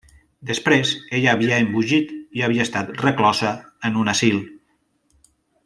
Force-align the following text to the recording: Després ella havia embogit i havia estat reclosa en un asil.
Després 0.51 0.93
ella 1.17 1.29
havia 1.37 1.59
embogit 1.65 2.13
i 2.39 2.45
havia 2.47 2.65
estat 2.69 2.91
reclosa 3.05 3.53
en 3.91 4.01
un 4.05 4.13
asil. 4.17 4.43